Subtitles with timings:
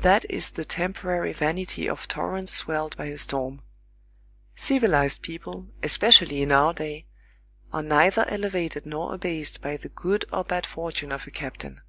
[0.00, 3.62] That is the temporary vanity of torrents swelled by a storm.
[4.54, 7.06] Civilized people, especially in our day,
[7.72, 11.80] are neither elevated nor abased by the good or bad fortune of a captain.